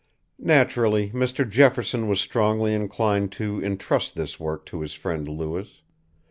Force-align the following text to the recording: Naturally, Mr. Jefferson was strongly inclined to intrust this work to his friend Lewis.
Naturally, 0.39 1.11
Mr. 1.11 1.47
Jefferson 1.47 2.07
was 2.07 2.19
strongly 2.19 2.73
inclined 2.73 3.31
to 3.33 3.59
intrust 3.59 4.15
this 4.15 4.39
work 4.39 4.65
to 4.65 4.81
his 4.81 4.95
friend 4.95 5.27
Lewis. 5.27 5.83